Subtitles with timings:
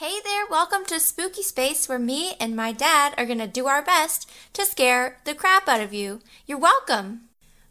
[0.00, 3.66] Hey there, welcome to Spooky Space where me and my dad are going to do
[3.66, 6.22] our best to scare the crap out of you.
[6.46, 7.28] You're welcome.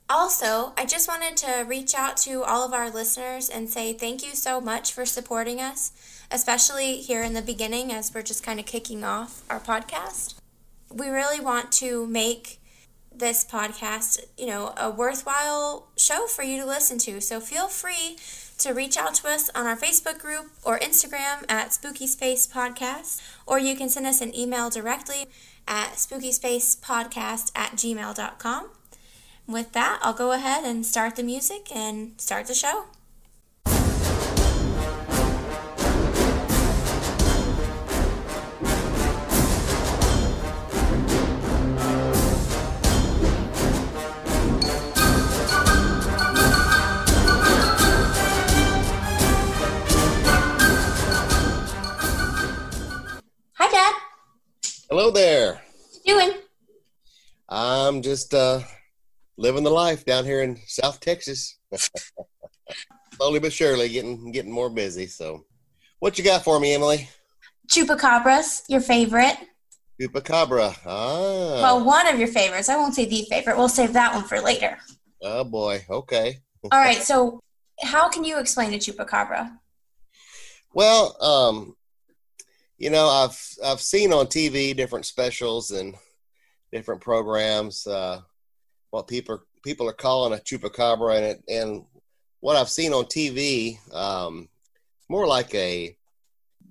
[0.08, 4.24] Also, I just wanted to reach out to all of our listeners and say thank
[4.24, 5.92] you so much for supporting us,
[6.30, 10.36] especially here in the beginning as we're just kind of kicking off our podcast.
[10.94, 12.60] We really want to make
[13.12, 17.22] this podcast, you know, a worthwhile show for you to listen to.
[17.22, 18.18] So feel free
[18.60, 23.22] to reach out to us on our Facebook group or Instagram at Spooky Space Podcast,
[23.48, 25.28] or you can send us an email directly
[25.68, 28.70] at spookyspacepodcast at gmail.com.
[29.48, 32.86] With that, I'll go ahead and start the music and start the show.
[53.72, 54.02] Hi, Dad.
[54.90, 55.54] Hello there.
[55.54, 56.32] What you doing?
[57.48, 58.62] I'm just uh,
[59.38, 61.60] living the life down here in South Texas.
[63.14, 65.06] Slowly but surely, getting getting more busy.
[65.06, 65.46] So,
[66.00, 67.10] what you got for me, Emily?
[67.68, 69.38] Chupacabras, your favorite.
[70.02, 70.76] Chupacabra.
[70.84, 71.62] Ah.
[71.62, 72.70] Well, one of your favorites.
[72.70, 73.56] I won't say the favorite.
[73.56, 74.80] We'll save that one for later.
[75.22, 75.86] oh boy.
[75.88, 76.40] Okay.
[76.72, 77.04] All right.
[77.04, 77.40] So,
[77.84, 79.60] how can you explain a chupacabra?
[80.74, 81.76] Well, um,
[82.80, 85.96] you know, I've I've seen on TV different specials and
[86.72, 88.22] different programs uh,
[88.90, 91.84] what people people are calling a chupacabra, and it, and
[92.40, 94.48] what I've seen on TV, um,
[95.10, 95.96] more like a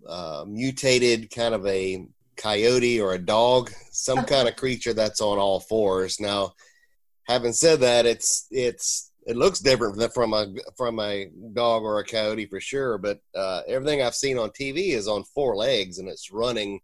[0.09, 2.07] uh, mutated kind of a
[2.39, 6.19] coyote or a dog, some kind of creature that's on all fours.
[6.21, 6.55] Now,
[7.25, 12.05] having said that, it's it's it looks different from a from a dog or a
[12.05, 16.09] coyote for sure, but uh, everything I've seen on TV is on four legs and
[16.09, 16.81] it's running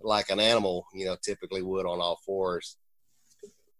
[0.00, 2.76] like an animal, you know, typically would on all fours.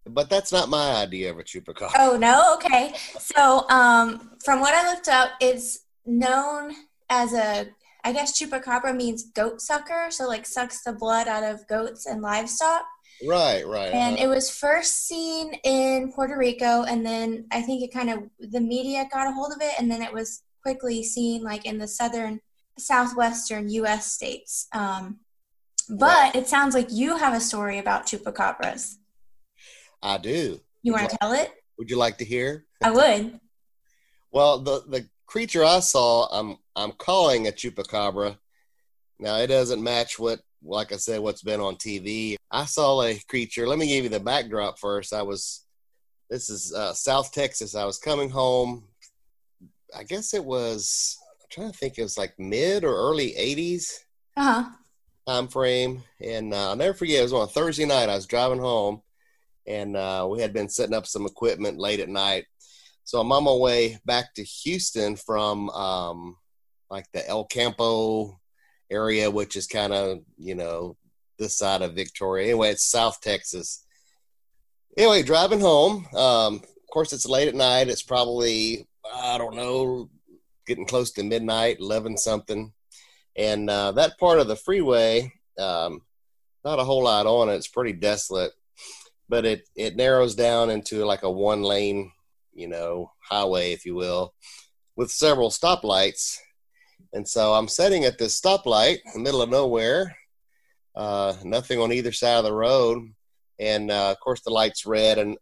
[0.06, 1.90] But that's not my idea of a chupacabra.
[1.98, 2.94] Oh no, okay.
[3.18, 6.72] So, um, from what I looked up, it's known
[7.10, 7.68] as a.
[8.02, 12.22] I guess chupacabra means goat sucker, so like sucks the blood out of goats and
[12.22, 12.86] livestock.
[13.26, 13.92] Right, right.
[13.92, 14.24] And uh-huh.
[14.24, 18.60] it was first seen in Puerto Rico, and then I think it kind of the
[18.60, 21.88] media got a hold of it, and then it was quickly seen like in the
[21.88, 22.40] southern,
[22.78, 24.12] southwestern U.S.
[24.12, 24.68] states.
[24.72, 25.20] Um,
[25.88, 26.36] but Right.
[26.36, 28.96] it sounds like you have a story about chupacabras.
[30.02, 30.60] I do.
[30.82, 31.50] You Would want to tell it?
[31.78, 32.66] Would you like to hear?
[32.82, 33.40] I would.
[34.30, 38.38] Well, the the creature I saw, I'm I'm calling a chupacabra.
[39.18, 42.36] Now it doesn't match what, like I said, what's been on TV.
[42.50, 43.66] I saw a creature.
[43.66, 45.12] Let me give you the backdrop first.
[45.12, 45.64] I was,
[46.28, 47.74] this is uh, South Texas.
[47.74, 48.84] I was coming home.
[49.96, 51.16] I guess it was.
[51.40, 51.98] I'm trying to think.
[51.98, 53.90] It was like mid or early '80s
[54.36, 54.70] Uh huh.
[55.26, 57.20] time frame, and uh, I'll never forget.
[57.20, 58.08] It was on a Thursday night.
[58.08, 59.02] I was driving home,
[59.66, 62.44] and uh, we had been setting up some equipment late at night.
[63.04, 66.36] So I'm on my way back to Houston from um,
[66.90, 68.39] like the El Campo
[68.90, 70.96] area, which is kind of you know
[71.38, 72.46] this side of Victoria.
[72.46, 73.84] Anyway, it's South Texas.
[74.96, 76.06] Anyway, driving home.
[76.14, 77.88] Um, of course, it's late at night.
[77.88, 80.10] It's probably I don't know,
[80.66, 82.72] getting close to midnight, eleven something,
[83.36, 86.02] and uh, that part of the freeway, um,
[86.64, 87.54] not a whole lot on it.
[87.54, 88.52] It's pretty desolate,
[89.28, 92.12] but it it narrows down into like a one lane,
[92.52, 94.34] you know, highway, if you will,
[94.96, 96.38] with several stoplights.
[97.12, 100.16] And so I'm sitting at this stoplight in the middle of nowhere,
[100.94, 102.98] uh, nothing on either side of the road,
[103.58, 105.18] and uh, of course the light's red.
[105.18, 105.36] And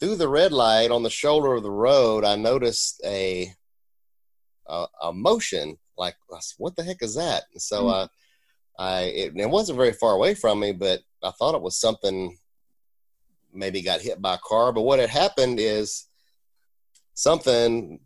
[0.00, 3.52] through the red light on the shoulder of the road, I noticed a
[4.66, 5.76] a, a motion.
[5.96, 6.16] Like,
[6.58, 7.44] what the heck is that?
[7.52, 7.92] And so Mm.
[7.94, 8.08] uh,
[8.78, 12.38] I it, it wasn't very far away from me, but I thought it was something
[13.52, 14.72] maybe got hit by a car.
[14.72, 16.06] But what had happened is
[17.14, 18.00] something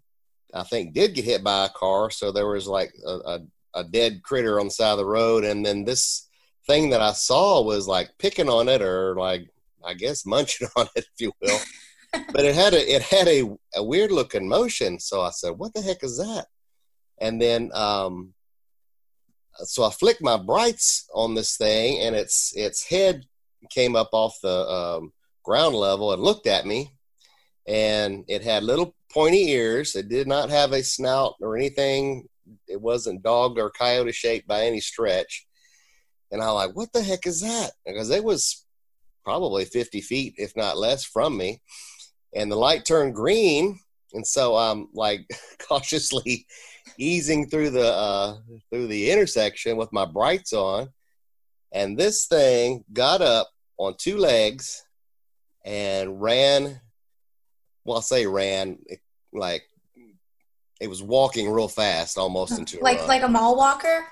[0.55, 2.11] I think did get hit by a car.
[2.11, 3.41] So there was like a, a,
[3.75, 6.29] a dead critter on the side of the road, and then this
[6.67, 9.49] thing that I saw was like picking on it or like
[9.85, 11.59] I guess munching on it, if you will.
[12.33, 14.99] but it had a it had a, a weird looking motion.
[15.01, 16.47] So I said, "What the heck is that?"
[17.21, 18.35] And then um,
[19.57, 23.25] so I flicked my brights on this thing, and its its head
[23.71, 25.13] came up off the um,
[25.43, 26.93] ground level and looked at me,
[27.67, 29.95] and it had little pointy ears.
[29.95, 32.29] It did not have a snout or anything.
[32.69, 35.47] It wasn't dog or coyote shaped by any stretch.
[36.31, 37.73] And I'm like, what the heck is that?
[37.87, 38.65] Because it was
[39.25, 41.61] probably 50 feet, if not less, from me.
[42.35, 43.79] And the light turned green.
[44.15, 45.27] And so I'm like
[45.69, 46.47] cautiously
[46.99, 48.37] easing through the uh,
[48.71, 50.89] through the intersection with my brights on,
[51.73, 53.49] and this thing got up
[53.79, 54.85] on two legs
[55.65, 56.81] and ran.
[57.85, 58.79] Well, I'll say ran
[59.33, 59.65] like
[60.81, 64.05] it was walking real fast, almost into like a like a mall walker,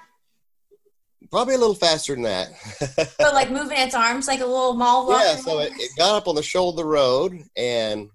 [1.31, 2.53] probably a little faster than that.
[3.19, 5.25] but like moving its arms like a little mall walker.
[5.25, 8.09] yeah, so it, it got up on the shoulder of the road and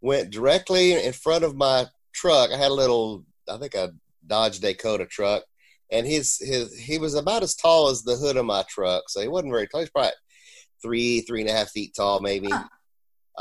[0.00, 2.50] went directly in front of my truck.
[2.50, 3.92] I had a little, I think a
[4.26, 5.42] Dodge Dakota truck,
[5.90, 9.20] and his his he was about as tall as the hood of my truck, so
[9.20, 9.80] he wasn't very tall.
[9.80, 10.12] He's probably
[10.82, 12.48] three three and a half feet tall, maybe.
[12.50, 12.64] Huh.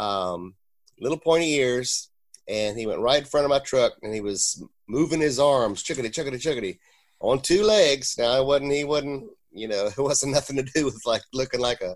[0.01, 0.55] Um,
[0.99, 2.09] little pointy ears,
[2.47, 5.83] and he went right in front of my truck, and he was moving his arms,
[5.83, 6.79] chickadee, chickadee, chickadee,
[7.19, 8.15] on two legs.
[8.17, 11.59] Now it wasn't he wasn't you know it wasn't nothing to do with like looking
[11.59, 11.95] like a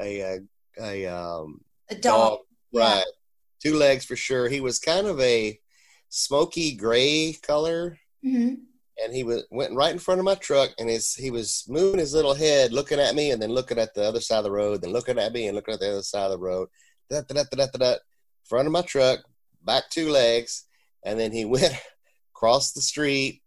[0.00, 0.40] a a,
[0.80, 1.60] a um
[1.90, 2.40] a dog.
[2.72, 2.94] Yeah.
[2.96, 3.04] right
[3.62, 4.48] two legs for sure.
[4.48, 5.58] He was kind of a
[6.08, 8.54] smoky gray color hmm
[9.02, 11.98] and he was went right in front of my truck and his he was moving
[12.00, 14.50] his little head looking at me and then looking at the other side of the
[14.50, 16.68] road then looking at me and looking at the other side of the road
[17.08, 17.94] da, da, da, da, da, da,
[18.50, 19.20] front of my truck
[19.64, 20.64] back two legs
[21.04, 21.72] and then he went
[22.34, 23.40] across the street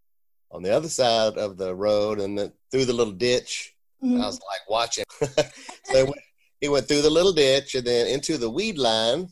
[0.51, 3.69] on the other side of the road and then through the little ditch
[4.03, 4.21] Mhm.
[4.21, 5.05] I was like watching.
[5.21, 6.21] so he went,
[6.59, 9.29] he went through the little ditch and then into the weed line,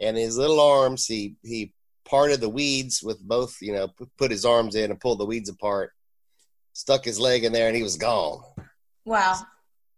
[0.00, 1.72] and his little arms he he
[2.04, 3.56] parted the weeds with both.
[3.60, 5.92] You know, put his arms in and pulled the weeds apart.
[6.72, 8.42] Stuck his leg in there and he was gone.
[9.04, 9.40] Wow.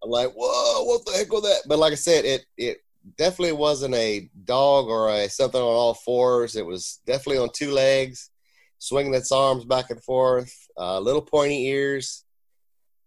[0.04, 1.62] I'm like, whoa, what the heck was that?
[1.66, 2.78] But like I said, it it
[3.16, 6.56] definitely wasn't a dog or a something on all fours.
[6.56, 8.30] It was definitely on two legs,
[8.78, 12.24] swinging its arms back and forth, uh, little pointy ears,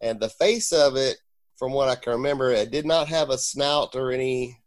[0.02, 1.18] and the face of it,
[1.58, 4.60] from what I can remember, it did not have a snout or any.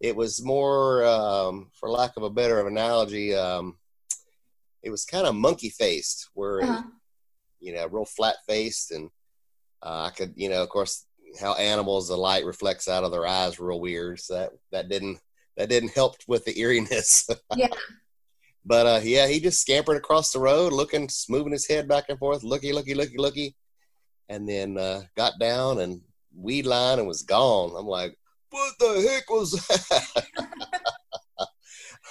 [0.00, 3.76] It was more, um, for lack of a better analogy, um,
[4.82, 6.82] it was kind of monkey faced, where it Uh-huh.
[7.60, 9.10] you know, real flat faced, and
[9.82, 11.04] uh, I could, you know, of course,
[11.38, 14.20] how animals the light reflects out of their eyes real weird.
[14.20, 15.18] So that that didn't
[15.56, 17.28] that didn't help with the eeriness.
[17.56, 17.68] Yeah.
[18.64, 22.18] but uh, yeah, he just scampered across the road, looking, moving his head back and
[22.18, 23.56] forth, looky, looky, looky, looky,
[24.28, 26.00] and then uh, got down and
[26.34, 27.74] weed line and was gone.
[27.76, 28.16] I'm like,
[28.50, 30.26] what the heck was that?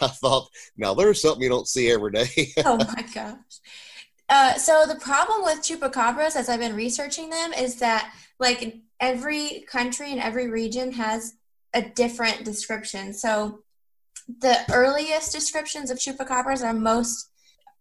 [0.02, 2.54] I thought, now there's something you don't see every day.
[2.66, 3.36] oh my gosh.
[4.30, 9.66] Uh, so the problem with chupacabras, as I've been researching them, is that like every
[9.70, 11.34] country and every region has
[11.74, 13.14] a different description.
[13.14, 13.60] So
[14.42, 17.30] the earliest descriptions of chupacabras are most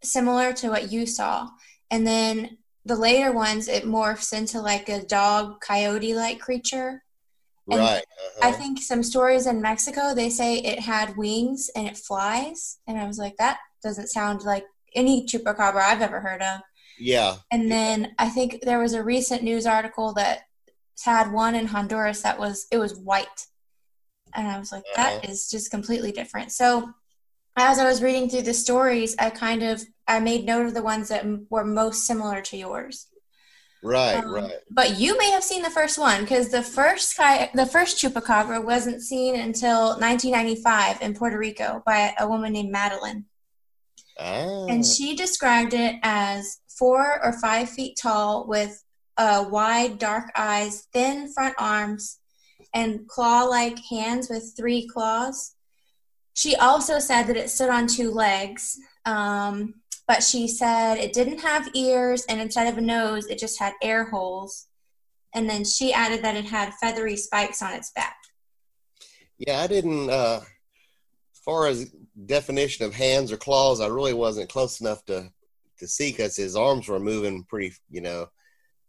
[0.02, 1.48] similar to what you saw,
[1.90, 7.02] and then the later ones it morphs into like a dog coyote like creature.
[7.70, 8.04] And right.
[8.42, 8.58] I uh-huh.
[8.58, 13.06] think some stories in Mexico they say it had wings and it flies, and I
[13.06, 14.64] was like, that doesn't sound like
[14.94, 16.60] any chupacabra I've ever heard of.
[16.98, 17.36] Yeah.
[17.52, 20.40] And then I think there was a recent news article that
[21.04, 23.46] had one in Honduras that was it was white,
[24.34, 25.30] and I was like, that Uh-huh.
[25.32, 26.52] is just completely different.
[26.52, 26.90] So
[27.56, 30.82] as I was reading through the stories, I kind of I made note of the
[30.82, 33.06] ones that m- were most similar to yours.
[33.82, 34.14] Right.
[34.16, 34.54] Um, right.
[34.70, 39.02] But you may have seen the first one because the first the first chupacabra wasn't
[39.02, 43.26] seen until 1995 in Puerto Rico by a woman named Madeline,
[44.18, 44.66] Ah.
[44.66, 48.82] and she described it as four or five feet tall with
[49.18, 52.18] uh, wide, dark eyes, thin front arms,
[52.72, 55.54] and claw-like hands with three claws.
[56.34, 59.74] She also said that it stood on two legs, um,
[60.06, 63.72] but she said it didn't have ears, and instead of a nose, it just had
[63.82, 64.66] air holes.
[65.34, 68.16] And then she added that it had feathery spikes on its back.
[69.36, 70.08] Yeah, I didn't.
[70.08, 71.92] Uh, as far as
[72.26, 75.30] definition of hands or claws, I really wasn't close enough to
[75.78, 78.26] to see because his arms were moving pretty, you know,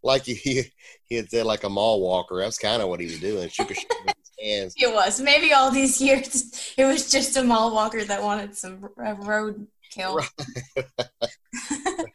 [0.03, 0.63] like he
[1.07, 2.39] he, had said, like a mall walker.
[2.39, 3.85] That's kind of what he was doing, shook his
[4.41, 4.73] hands.
[4.77, 5.19] It was.
[5.19, 9.67] Maybe all these years, it was just a mall walker that wanted some uh, road
[9.91, 10.17] kill.
[10.17, 10.29] Right.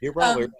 [0.00, 0.52] You're probably Um,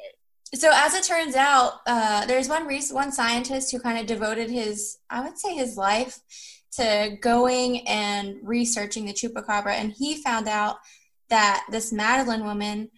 [0.55, 4.51] So as it turns out, uh, there's one rec- one scientist who kind of devoted
[4.51, 6.21] his, I would say, his life
[6.73, 10.77] to going and researching the chupacabra, and he found out
[11.29, 12.91] that this Madeline woman,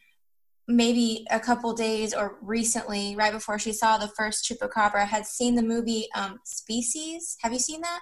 [0.77, 5.55] maybe a couple days or recently, right before she saw the first chupacabra, had seen
[5.55, 7.37] the movie um, Species.
[7.43, 8.01] Have you seen that?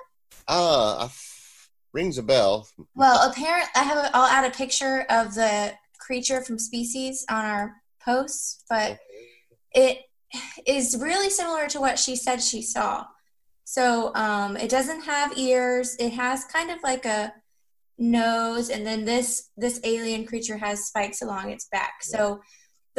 [1.04, 2.68] f- rings a bell.
[2.94, 3.68] Well, apparent.
[3.74, 3.98] I have.
[3.98, 8.98] A, I'll add a picture of the creature from Species on our posts, but
[9.72, 9.98] it
[10.66, 13.04] is really similar to what she said she saw.
[13.64, 15.96] So um, it doesn't have ears.
[16.00, 17.32] It has kind of like a
[17.98, 22.02] nose, and then this this alien creature has spikes along its back.
[22.02, 22.40] So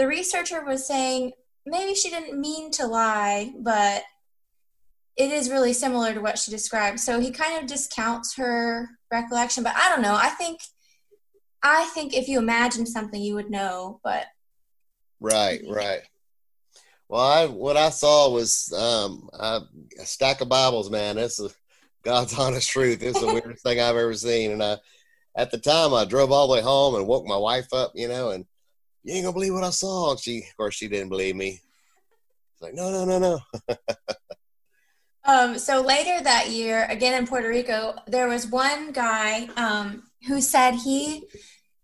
[0.01, 1.31] the researcher was saying
[1.63, 4.01] maybe she didn't mean to lie, but
[5.15, 6.99] it is really similar to what she described.
[6.99, 10.15] So he kind of discounts her recollection, but I don't know.
[10.15, 10.59] I think
[11.61, 14.25] I think if you imagine something you would know, but
[15.19, 16.01] Right, right.
[17.07, 19.61] Well, I what I saw was um, a
[20.03, 21.17] stack of Bibles, man.
[21.17, 21.39] That's
[22.01, 23.03] God's honest truth.
[23.03, 24.49] It's the weirdest thing I've ever seen.
[24.49, 24.77] And I,
[25.35, 28.07] at the time, I drove all the way home and woke my wife up, you
[28.07, 28.47] know, and
[29.03, 30.11] you ain't gonna believe what I saw.
[30.11, 31.61] And she, of course, she didn't believe me.
[32.53, 33.75] It's like, no, no, no, no.
[35.25, 40.41] um, so later that year, again in Puerto Rico, there was one guy um, who
[40.41, 41.23] said he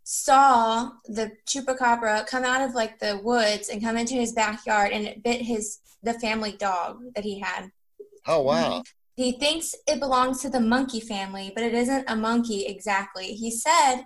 [0.04, 5.06] saw the chupacabra come out of like the woods and come into his backyard and
[5.06, 7.70] it bit his the family dog that he had.
[8.26, 8.84] Oh wow.
[9.16, 13.34] He thinks it belongs to the monkey family, but it isn't a monkey exactly.
[13.34, 14.04] He said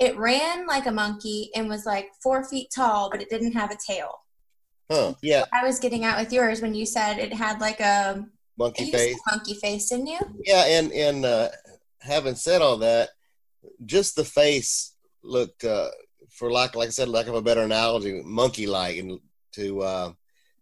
[0.00, 3.70] it ran like a monkey and was like four feet tall, but it didn't have
[3.70, 4.22] a tail.
[4.90, 5.14] Huh.
[5.22, 5.44] Yeah.
[5.52, 8.26] I was getting out with yours when you said it had like a
[8.58, 9.16] monkey face.
[9.30, 10.18] Monkey face, didn't you?
[10.44, 11.48] Yeah, and and uh,
[12.00, 13.10] having said all that,
[13.84, 15.90] just the face looked, uh,
[16.30, 19.20] for lack, like I said, lack of a better analogy, monkey-like, and
[19.52, 20.12] to uh,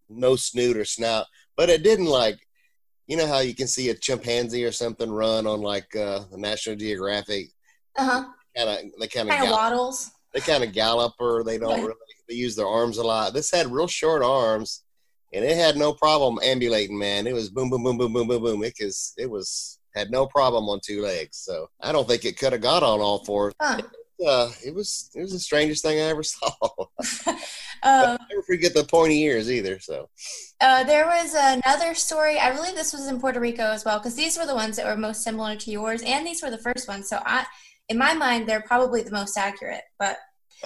[0.08, 1.26] no snoot or snout.
[1.56, 2.38] But it didn't like,
[3.06, 6.38] you know how you can see a chimpanzee or something run on like uh, the
[6.38, 7.50] National Geographic.
[7.96, 8.24] Uh huh.
[8.58, 10.10] Kind of, they kind of waddles.
[10.34, 11.94] They kind of gallop, or they don't really.
[12.28, 13.32] They use their arms a lot.
[13.32, 14.82] This had real short arms,
[15.32, 16.98] and it had no problem ambulating.
[16.98, 18.64] Man, it was boom, boom, boom, boom, boom, boom, boom.
[18.64, 21.38] It was, it was had no problem on two legs.
[21.38, 23.52] So I don't think it could have got on all four.
[23.60, 23.80] Huh
[24.26, 26.50] uh, it was it was the strangest thing I ever saw.
[27.26, 27.38] um,
[27.82, 29.78] I never forget the pointy ears either.
[29.78, 30.08] So
[30.60, 32.38] uh, there was another story.
[32.38, 34.86] I believe this was in Puerto Rico as well, because these were the ones that
[34.86, 37.08] were most similar to yours, and these were the first ones.
[37.08, 37.46] So I,
[37.88, 39.82] in my mind, they're probably the most accurate.
[39.98, 40.18] But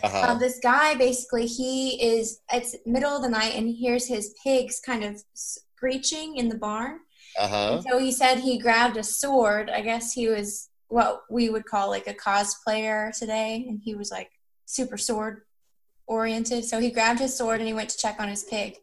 [0.02, 0.32] uh-huh.
[0.32, 4.34] um, this guy basically, he is it's middle of the night, and he hears his
[4.42, 7.00] pigs kind of screeching in the barn.
[7.38, 7.82] Uh-huh.
[7.82, 9.70] So he said he grabbed a sword.
[9.70, 14.10] I guess he was what we would call like a cosplayer today, and he was
[14.10, 14.30] like
[14.66, 15.42] super sword
[16.06, 16.64] oriented.
[16.64, 18.76] So he grabbed his sword and he went to check on his pig.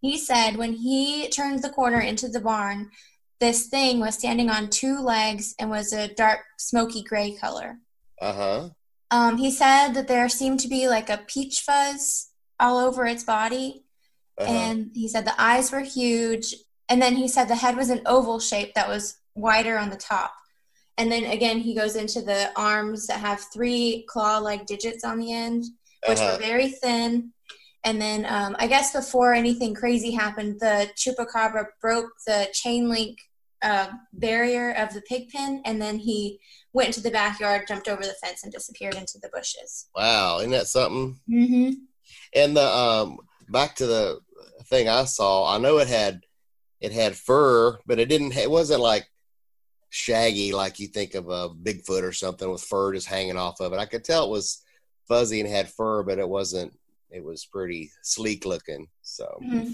[0.00, 2.90] He said when he turned the corner into the barn,
[3.40, 7.78] this thing was standing on two legs and was a dark, smoky gray color.
[8.20, 8.68] Uh huh.
[9.10, 12.30] Um, he said that there seemed to be like a peach fuzz
[12.60, 13.84] all over its body.
[14.38, 14.52] Uh-huh.
[14.52, 16.54] And he said the eyes were huge.
[16.88, 19.96] And then he said the head was an oval shape that was wider on the
[19.96, 20.32] top.
[20.98, 25.18] And then again, he goes into the arms that have three claw like digits on
[25.18, 25.64] the end,
[26.06, 26.36] which uh-huh.
[26.36, 27.32] were very thin.
[27.84, 33.16] And then um, I guess before anything crazy happened, the chupacabra broke the chain link
[33.62, 36.40] uh, barrier of the pig pen, and then he
[36.72, 39.88] went to the backyard, jumped over the fence, and disappeared into the bushes.
[39.94, 41.20] Wow, isn't that something?
[41.28, 41.70] Mm-hmm.
[42.34, 44.20] And the um, back to the
[44.64, 46.22] thing I saw, I know it had
[46.80, 48.36] it had fur, but it didn't.
[48.36, 49.06] It wasn't like
[49.90, 53.72] shaggy like you think of a Bigfoot or something with fur just hanging off of
[53.72, 53.78] it.
[53.78, 54.62] I could tell it was
[55.08, 56.72] fuzzy and had fur, but it wasn't.
[57.10, 58.86] It was pretty sleek looking.
[59.02, 59.38] So.
[59.42, 59.72] Mm-hmm.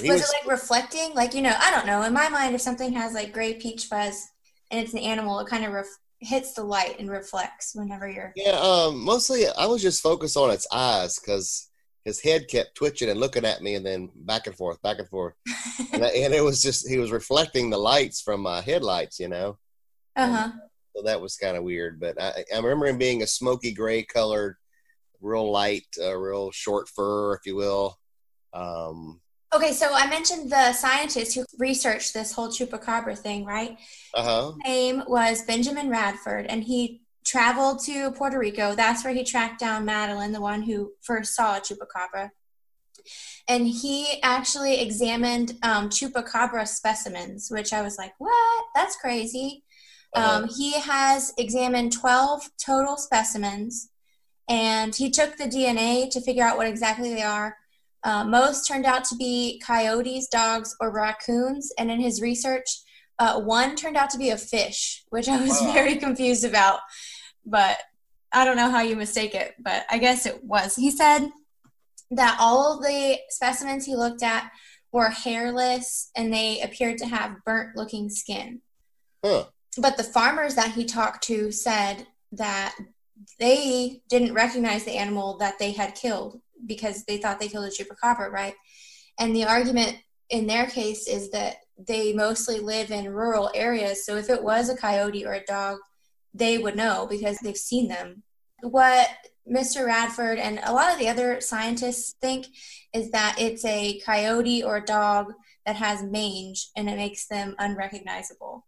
[0.00, 1.12] Was, was, it like reflecting?
[1.14, 2.02] Like you know, I don't know.
[2.02, 4.26] In my mind, if something has like gray peach fuzz
[4.70, 8.32] and it's an animal, it kind of ref- hits the light and reflects whenever you're.
[8.36, 11.68] Yeah, um, mostly I was just focused on its eyes because
[12.04, 15.08] his head kept twitching and looking at me and then back and forth, back and
[15.08, 15.34] forth.
[15.92, 19.28] and, I, and, it was just, he was reflecting the lights from my headlights, you
[19.28, 19.58] know?
[20.16, 20.52] Uh huh.
[20.96, 22.00] So that was kind of weird.
[22.00, 24.56] But I, I remember him being a smoky gray colored,
[25.20, 27.98] real light, uh, real short fur, if you will.
[28.52, 29.21] Um,
[29.54, 33.78] okay, so I mentioned the scientist who researched this whole chupacabra thing, right?
[34.14, 34.52] Uh huh.
[34.62, 38.74] His name was Benjamin Radford, and he traveled to Puerto Rico.
[38.74, 42.30] That's where he tracked down Madeline, the one who first saw a chupacabra.
[43.48, 48.64] And he actually examined um, chupacabra specimens, which I was like, what?
[48.74, 49.64] That's crazy.
[50.14, 50.42] Uh-huh.
[50.42, 53.90] Um, he has examined 12 total specimens,
[54.48, 57.56] and he took the DNA to figure out what exactly they are.
[58.04, 61.72] Uh, most turned out to be coyotes, dogs, or raccoons.
[61.78, 62.66] And in his research,
[63.18, 65.72] uh, one turned out to be a fish, which I was wow.
[65.72, 66.80] very confused about
[67.44, 67.78] but
[68.32, 70.74] I don't know how you mistake it, but I guess it was.
[70.76, 71.28] He said
[72.10, 74.50] that all of the specimens he looked at
[74.92, 78.60] were hairless and they appeared to have burnt looking skin.
[79.24, 79.44] Huh.
[79.78, 82.74] But the farmers that he talked to said that
[83.38, 87.70] they didn't recognize the animal that they had killed because they thought they killed a
[87.70, 88.54] chupacabra, right?
[89.18, 89.98] And the argument
[90.30, 94.04] in their case is that they mostly live in rural areas.
[94.04, 95.78] So if it was a coyote or a dog,
[96.34, 98.22] they would know because they've seen them.
[98.62, 99.08] what
[99.50, 99.86] Mr.
[99.86, 102.46] Radford and a lot of the other scientists think
[102.92, 105.32] is that it's a coyote or a dog
[105.66, 108.64] that has mange and it makes them unrecognizable.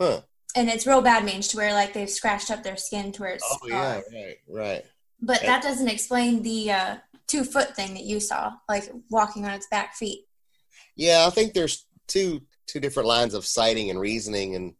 [0.00, 0.20] Huh.
[0.56, 3.32] And it's real bad mange to where like they've scratched up their skin to where
[3.32, 4.84] it's Oh yeah, right, right.
[5.20, 6.96] But that doesn't explain the uh,
[7.28, 10.26] two foot thing that you saw, like walking on its back feet.
[10.96, 14.74] Yeah, I think there's two two different lines of sighting and reasoning, and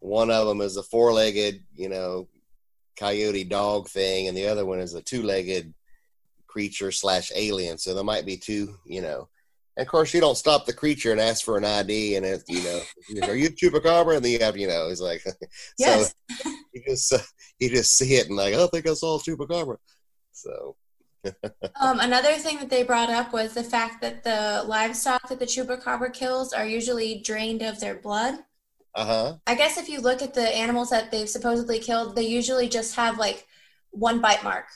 [0.00, 2.28] one of them is a four legged, you know,
[2.98, 5.72] coyote dog thing, and the other one is a two legged
[6.46, 7.78] creature slash alien.
[7.78, 9.28] So there might be two, you know.
[9.76, 12.42] And of course, you don't stop the creature and ask for an ID, and it,
[12.48, 12.80] you know,
[13.28, 14.16] are you chupacabra?
[14.16, 15.24] And then you have, you know, it's like,
[15.78, 16.14] Yes.
[16.26, 17.18] so you just uh,
[17.58, 19.76] you just see it and like, oh, I think I saw a chupacabra.
[20.32, 20.76] So
[21.80, 25.46] Um, another thing that they brought up was the fact that the livestock that the
[25.46, 28.40] chupacabra kills are usually drained of their blood.
[28.94, 29.38] uh huh.
[29.46, 32.96] I guess if you look at the animals that they've supposedly killed, they usually just
[32.96, 33.46] have like
[33.90, 34.66] one bite mark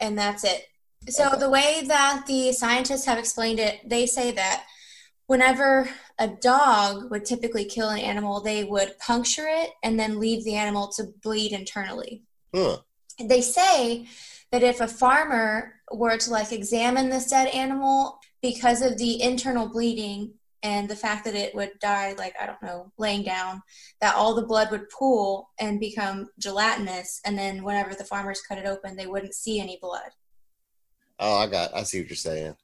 [0.00, 0.66] and that's it.
[1.08, 1.38] So Okay.
[1.38, 4.64] the way that the scientists have explained it, they say that
[5.26, 5.88] whenever
[6.18, 10.56] a dog would typically kill an animal, they would puncture it and then leave the
[10.56, 12.22] animal to bleed internally.
[12.54, 12.78] Huh.
[13.20, 14.08] they say
[14.50, 19.68] that if a farmer were to like examine this dead animal because of the internal
[19.68, 23.62] bleeding and the fact that it would die like i don't know laying down
[24.00, 28.58] that all the blood would pool and become gelatinous and then whenever the farmers cut
[28.58, 30.10] it open they wouldn't see any blood
[31.20, 31.74] Oh, I got.
[31.74, 32.54] I see what you're saying.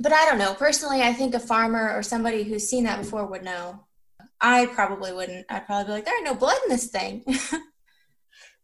[0.00, 3.26] but i don't know personally i think a farmer or somebody who's seen that before
[3.26, 3.84] would know
[4.40, 7.22] i probably wouldn't i'd probably be like there ain't no blood in this thing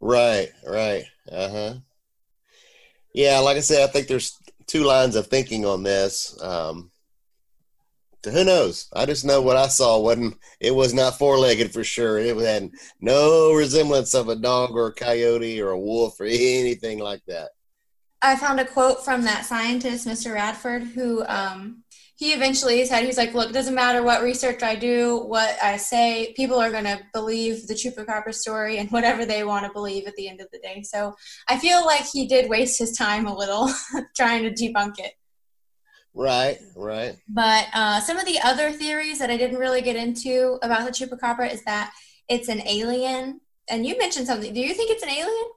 [0.01, 1.05] Right, right.
[1.31, 1.75] Uh huh.
[3.13, 6.41] Yeah, like I said, I think there's two lines of thinking on this.
[6.43, 6.91] Um,
[8.25, 8.89] who knows?
[8.93, 10.39] I just know what I saw wasn't.
[10.61, 12.19] It was not four legged for sure.
[12.19, 16.99] It had no resemblance of a dog or a coyote or a wolf or anything
[16.99, 17.51] like that.
[18.21, 20.35] I found a quote from that scientist, Mr.
[20.35, 21.85] Radford, who um,
[22.19, 25.77] he eventually said, he's like, look, it doesn't matter what research I do, what I
[25.77, 30.09] say, people are going to believe the chupacabra story and whatever they want to believe
[30.09, 30.83] at the end of the day.
[30.83, 31.15] So
[31.47, 33.71] I feel like he did waste his time a little
[34.17, 35.13] trying to debunk it.
[36.13, 37.15] Right, right.
[37.29, 40.91] But uh, some of the other theories that I didn't really get into about the
[40.91, 41.93] chupacabra is that
[42.29, 43.41] it's an alien.
[43.71, 44.53] And you mentioned something.
[44.53, 45.51] Do you think it's an alien?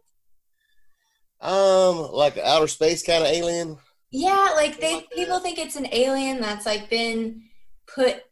[1.42, 3.78] Um, like outer space kind of alien.
[4.12, 7.44] Yeah, like they people think it's an alien that's like been
[7.88, 8.24] put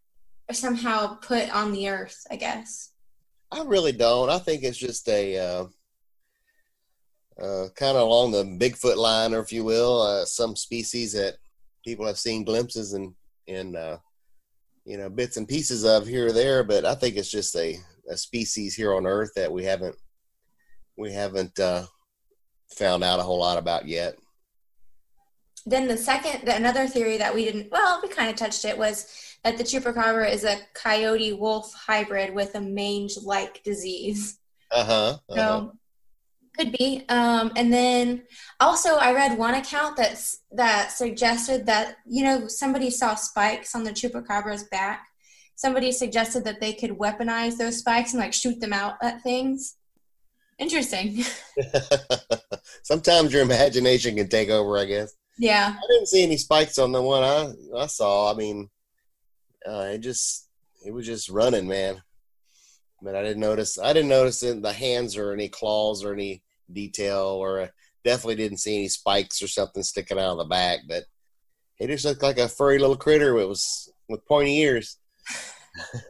[0.52, 2.92] somehow put on the earth, I guess.
[3.52, 4.30] I really don't.
[4.30, 5.66] I think it's just a uh,
[7.42, 11.36] uh, kind of along the Bigfoot line, or if you will, uh, some species that
[11.86, 13.14] people have seen glimpses and
[13.48, 13.98] in uh,
[14.86, 16.64] you know bits and pieces of here or there.
[16.64, 17.78] But I think it's just a,
[18.10, 19.96] a species here on Earth that we haven't
[20.98, 21.86] we haven't uh,
[22.76, 24.16] found out a whole lot about yet.
[25.66, 28.78] Then the second the, another theory that we didn't well, we kind of touched it
[28.78, 34.40] was that the chupacabra is a coyote wolf hybrid with a mange like disease.
[34.72, 35.18] Uh huh.
[35.36, 35.74] So
[36.60, 37.06] could be.
[37.10, 38.24] Um, and then
[38.60, 43.84] also I read one account that's that suggested that you know somebody saw spikes on
[43.84, 45.08] the chupacabra's back.
[45.56, 49.76] Somebody suggested that they could weaponize those spikes and like shoot them out at things.
[50.58, 51.24] Interesting.
[52.84, 55.14] Sometimes your imagination can take over, I guess.
[55.40, 55.74] Yeah.
[55.76, 58.32] I didn't see any spikes on the one I I saw.
[58.32, 58.70] I mean,
[59.68, 60.50] uh, it just
[60.86, 62.02] it was just running, man.
[63.02, 63.80] But I didn't notice.
[63.80, 67.68] I didn't notice in the hands or any claws or any detail, or uh,
[68.04, 70.82] definitely didn't see any spikes or something sticking out of the back.
[70.88, 71.06] But
[71.80, 73.38] it just looked like a furry little critter.
[73.40, 74.98] It was with pointy ears.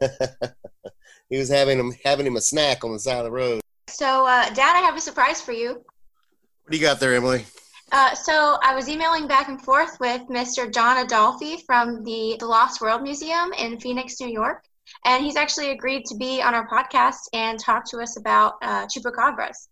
[1.30, 3.60] he was having him having him a snack on the side of the road.
[3.88, 5.74] So, uh, Dad, I have a surprise for you.
[5.74, 7.44] What do you got there, Emily?
[7.92, 10.72] Uh, so, I was emailing back and forth with Mr.
[10.72, 14.64] John Adolfi from the, the Lost World Museum in Phoenix, New York,
[15.04, 18.86] and he's actually agreed to be on our podcast and talk to us about uh,
[18.86, 19.68] chupacabras.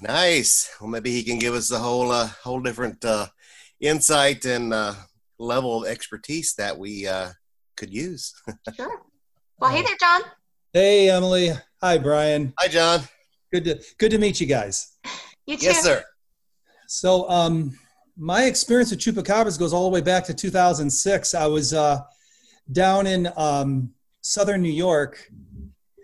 [0.00, 0.74] Nice.
[0.80, 3.26] Well, maybe he can give us a whole, uh, whole different uh,
[3.80, 4.94] insight and uh,
[5.38, 7.30] level of expertise that we uh,
[7.76, 8.34] could use.
[8.74, 9.02] Sure.
[9.58, 10.22] Well, hey there, John.
[10.72, 11.50] Hey, Emily.
[11.82, 12.54] Hi, Brian.
[12.58, 13.02] Hi, John.
[13.52, 14.96] Good to good to meet you guys.
[15.46, 15.66] You too.
[15.66, 16.04] Yes, sir.
[16.92, 17.78] So, um,
[18.16, 21.34] my experience with chupacabras goes all the way back to 2006.
[21.34, 22.00] I was uh,
[22.72, 25.30] down in um, southern New York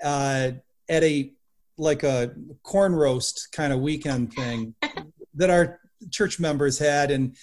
[0.05, 0.53] uh,
[0.89, 1.33] at a
[1.77, 4.77] like a corn roast kind of weekend thing
[5.35, 5.81] that our
[6.13, 7.35] church members had, and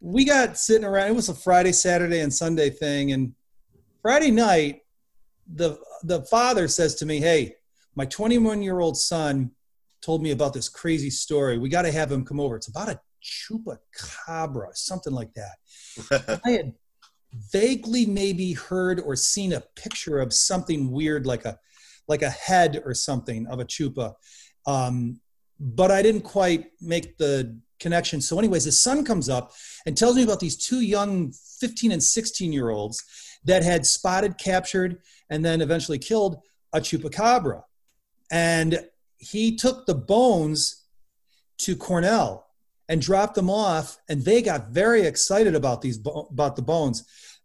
[0.00, 1.10] we got sitting around.
[1.10, 3.32] It was a Friday, Saturday, and Sunday thing, and
[4.02, 4.80] Friday night,
[5.54, 7.54] the the father says to me, "Hey,
[7.94, 9.52] my 21 year old son
[10.02, 11.58] told me about this crazy story.
[11.58, 12.56] We got to have him come over.
[12.56, 16.40] It's about a chupacabra, something like that.
[16.44, 16.74] I had
[17.52, 21.58] vaguely maybe heard or seen a picture of something weird, like a
[22.08, 24.14] like a head or something of a chupa,
[24.66, 25.20] um,
[25.60, 28.20] but I didn't quite make the connection.
[28.20, 29.52] So, anyways, his son comes up
[29.86, 33.04] and tells me about these two young 15 and 16 year olds
[33.44, 34.98] that had spotted, captured,
[35.30, 36.38] and then eventually killed
[36.72, 37.62] a chupacabra.
[38.30, 38.86] And
[39.20, 40.84] he took the bones
[41.58, 42.46] to Cornell
[42.88, 47.04] and dropped them off, and they got very excited about these about the bones.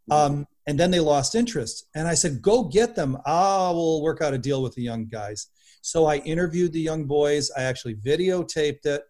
[0.10, 1.88] Um, and then they lost interest.
[1.94, 3.18] And I said, "Go get them.
[3.26, 5.48] I will work out a deal with the young guys."
[5.82, 7.52] So I interviewed the young boys.
[7.52, 9.04] I actually videotaped it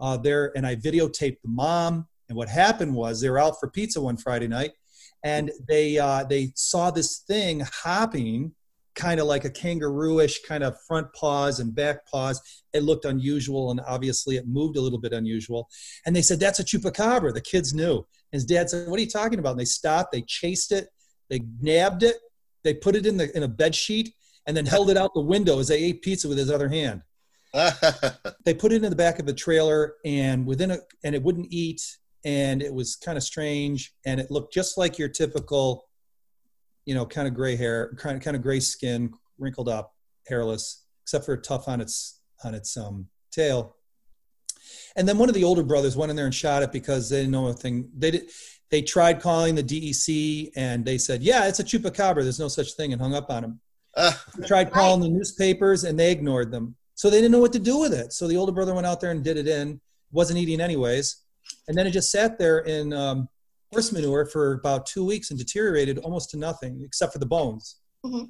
[0.00, 2.06] uh, there, and I videotaped the mom.
[2.28, 4.72] And what happened was they were out for pizza one Friday night,
[5.22, 8.54] and they uh, they saw this thing hopping
[8.98, 12.42] kind of like a kangaroo-ish kind of front paws and back paws.
[12.74, 15.68] It looked unusual, and obviously it moved a little bit unusual.
[16.04, 18.04] And they said, "That's a chupacabra." The kids knew.
[18.32, 20.12] His dad said, "What are you talking about?" And they stopped.
[20.12, 20.88] They chased it.
[21.30, 22.16] They nabbed it.
[22.64, 24.12] They put it in the in a bed sheet
[24.46, 27.02] and then held it out the window as they ate pizza with his other hand.
[28.44, 31.48] they put it in the back of the trailer, and within a and it wouldn't
[31.50, 31.80] eat,
[32.24, 35.87] and it was kind of strange, and it looked just like your typical
[36.88, 39.94] you know, kind of gray hair, kind of kind of gray skin, wrinkled up,
[40.26, 43.76] hairless, except for tough on its on its um, tail.
[44.96, 47.18] And then one of the older brothers went in there and shot it because they
[47.18, 47.90] didn't know anything.
[47.94, 48.30] They did.
[48.70, 52.22] They tried calling the DEC and they said, "Yeah, it's a chupacabra.
[52.22, 53.60] There's no such thing," and hung up on him.
[53.94, 54.12] Uh,
[54.46, 56.74] tried calling the newspapers and they ignored them.
[56.94, 58.14] So they didn't know what to do with it.
[58.14, 59.78] So the older brother went out there and did it in.
[60.10, 61.22] wasn't eating anyways,
[61.68, 63.28] and then it just sat there in um,
[63.72, 67.80] horse manure for about two weeks and deteriorated almost to nothing except for the bones.
[68.04, 68.24] Mm-hmm.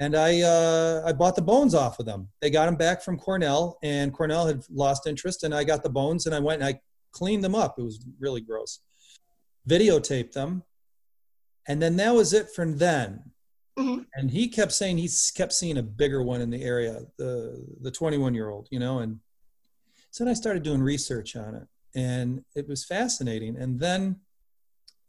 [0.00, 2.28] And I, uh, I bought the bones off of them.
[2.40, 5.44] They got them back from Cornell, and Cornell had lost interest.
[5.44, 6.80] And I got the bones, and I went and I
[7.12, 7.78] cleaned them up.
[7.78, 8.80] It was really gross.
[9.68, 10.64] Videotaped them,
[11.68, 13.22] and then that was it from then.
[13.78, 14.02] Mm-hmm.
[14.14, 17.90] And he kept saying he kept seeing a bigger one in the area, the the
[17.90, 18.98] 21 year old, you know.
[18.98, 19.20] And
[20.10, 23.56] so then I started doing research on it, and it was fascinating.
[23.56, 24.16] And then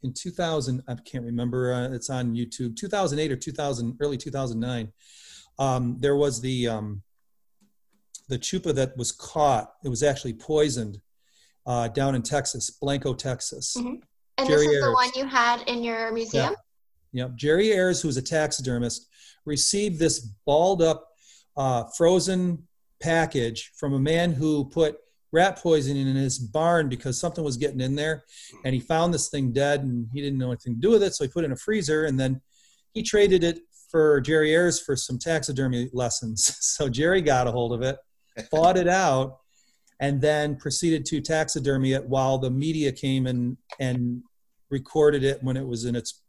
[0.03, 4.91] in 2000 i can't remember uh, it's on youtube 2008 or 2000 early 2009
[5.59, 7.01] um, there was the um,
[8.29, 10.99] the chupa that was caught it was actually poisoned
[11.65, 13.95] uh, down in texas blanco texas mm-hmm.
[14.37, 14.83] and jerry this is Ayers.
[14.83, 16.55] the one you had in your museum
[17.11, 17.25] yeah.
[17.25, 19.07] yeah jerry ayers who's a taxidermist
[19.45, 21.07] received this balled up
[21.55, 22.67] uh, frozen
[23.01, 24.97] package from a man who put
[25.33, 28.23] rat poisoning in his barn because something was getting in there
[28.63, 31.13] and he found this thing dead and he didn't know anything to do with it.
[31.15, 32.39] So he put it in a freezer and then
[32.93, 36.57] he traded it for jerry ayers for some taxidermy lessons.
[36.61, 37.97] So jerry got a hold of it
[38.51, 39.39] bought it out
[39.99, 44.23] and then proceeded to taxidermy it while the media came and and
[44.69, 46.21] recorded it when it was in its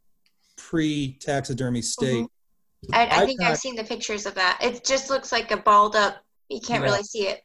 [0.55, 2.23] pre-taxidermy state.
[2.23, 2.93] Mm-hmm.
[2.93, 4.59] I, I, think I have seen the pictures of that.
[4.61, 6.17] It just looks like a balled up
[6.49, 6.89] you can't yeah.
[6.89, 7.41] really see it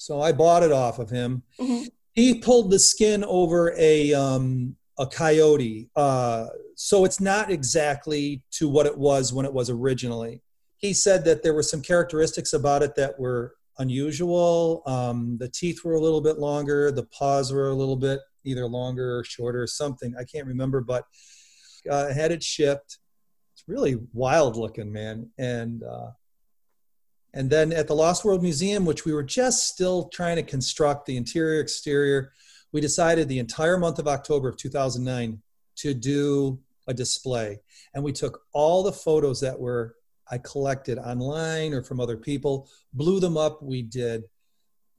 [0.00, 1.42] so I bought it off of him.
[1.60, 1.88] Mm-hmm.
[2.14, 8.66] He pulled the skin over a um, a coyote, uh, so it's not exactly to
[8.66, 10.40] what it was when it was originally.
[10.78, 14.82] He said that there were some characteristics about it that were unusual.
[14.86, 18.66] Um, the teeth were a little bit longer, the paws were a little bit either
[18.66, 20.14] longer or shorter, or something.
[20.18, 21.04] I can't remember, but
[21.90, 22.98] uh, had it shipped.
[23.52, 26.12] It's really wild looking, man, and uh,
[27.32, 31.06] and then at the Lost World Museum, which we were just still trying to construct
[31.06, 32.32] the interior, exterior,
[32.72, 35.40] we decided the entire month of October of 2009
[35.76, 37.60] to do a display.
[37.94, 39.96] And we took all the photos that were
[40.30, 43.62] I collected online or from other people, blew them up.
[43.62, 44.24] We did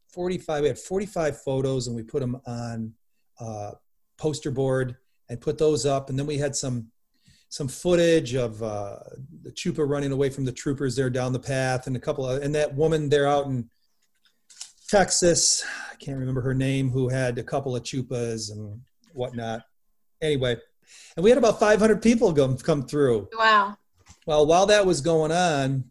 [0.10, 2.94] 45, we had 45 photos and we put them on
[3.40, 3.72] uh,
[4.18, 4.98] poster board
[5.30, 6.10] and put those up.
[6.10, 6.88] And then we had some
[7.52, 8.96] some footage of uh,
[9.44, 12.42] the chupa running away from the troopers there down the path, and a couple of,
[12.42, 13.70] and that woman there out in
[14.88, 15.62] Texas,
[15.92, 18.80] I can't remember her name, who had a couple of chupas and
[19.12, 19.64] whatnot.
[20.22, 20.56] Anyway,
[21.18, 23.28] and we had about 500 people come come through.
[23.38, 23.76] Wow.
[24.26, 25.84] Well, while that was going on,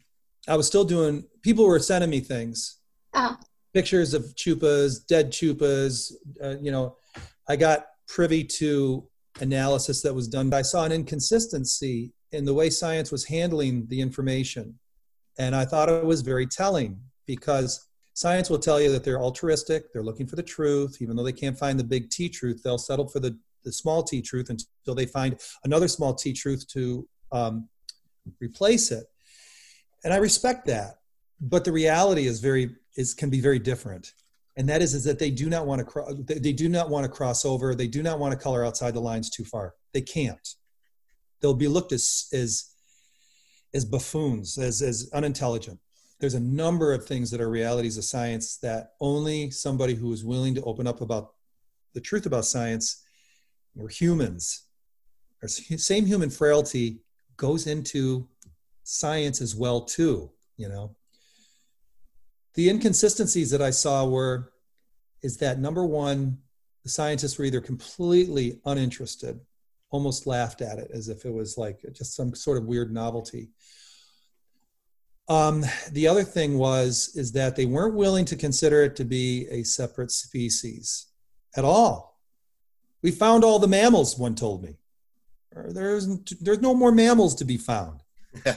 [0.48, 1.24] I was still doing.
[1.42, 2.78] People were sending me things,
[3.12, 3.36] uh-huh.
[3.74, 6.10] pictures of chupas, dead chupas.
[6.42, 6.96] Uh, you know,
[7.46, 9.09] I got privy to
[9.40, 10.52] analysis that was done.
[10.52, 14.78] I saw an inconsistency in the way science was handling the information.
[15.38, 19.92] And I thought it was very telling because science will tell you that they're altruistic,
[19.92, 22.78] they're looking for the truth, even though they can't find the big T truth, they'll
[22.78, 27.08] settle for the, the small T truth until they find another small T truth to
[27.32, 27.68] um,
[28.40, 29.04] replace it.
[30.04, 30.96] And I respect that.
[31.40, 34.12] But the reality is very is can be very different
[34.56, 37.04] and that is is that they do not want to cro- they do not want
[37.04, 37.74] to cross over.
[37.74, 39.74] They do not want to color outside the lines too far.
[39.92, 40.48] They can't.
[41.40, 42.66] They'll be looked as as
[43.72, 45.78] as buffoons as as unintelligent.
[46.18, 50.24] There's a number of things that are realities of science that only somebody who is
[50.24, 51.30] willing to open up about
[51.94, 53.02] the truth about science
[53.74, 54.66] we're humans
[55.42, 57.00] our same human frailty
[57.36, 58.28] goes into
[58.82, 60.94] science as well too you know
[62.54, 64.52] the inconsistencies that i saw were
[65.22, 66.38] is that number one
[66.82, 69.40] the scientists were either completely uninterested
[69.90, 73.50] almost laughed at it as if it was like just some sort of weird novelty.
[75.28, 79.46] Um, the other thing was is that they weren't willing to consider it to be
[79.50, 81.06] a separate species
[81.56, 82.20] at all.
[83.02, 84.76] We found all the mammals one told me.
[85.52, 86.06] There's
[86.40, 88.00] there's no more mammals to be found.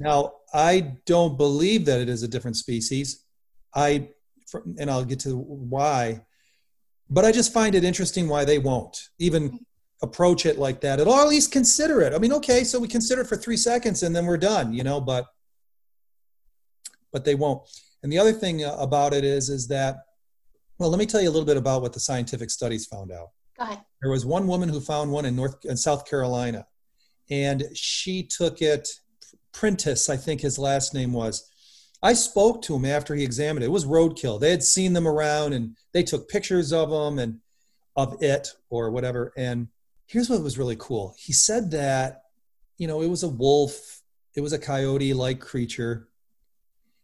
[0.00, 3.24] Now, I don't believe that it is a different species.
[3.74, 4.08] I,
[4.78, 6.24] and I'll get to why,
[7.08, 9.64] but I just find it interesting why they won't even
[10.02, 12.14] approach it like that, or at least consider it.
[12.14, 14.82] I mean, okay, so we consider it for three seconds and then we're done, you
[14.82, 15.26] know, but,
[17.12, 17.62] but they won't.
[18.02, 19.98] And the other thing uh, about it is, is that,
[20.78, 23.28] well, let me tell you a little bit about what the scientific studies found out.
[23.58, 23.82] Go ahead.
[24.00, 26.66] There was one woman who found one in North and South Carolina,
[27.30, 28.88] and she took it
[29.52, 31.50] Prentice, I think his last name was.
[32.02, 33.66] I spoke to him after he examined it.
[33.66, 34.40] It was roadkill.
[34.40, 37.40] They had seen them around and they took pictures of them and
[37.96, 39.32] of it or whatever.
[39.36, 39.68] And
[40.06, 41.14] here's what was really cool.
[41.18, 42.22] He said that,
[42.78, 44.00] you know, it was a wolf,
[44.34, 46.08] it was a coyote like creature.